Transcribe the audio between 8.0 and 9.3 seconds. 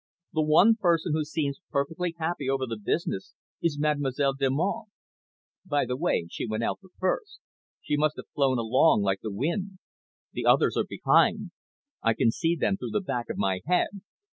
have flown along like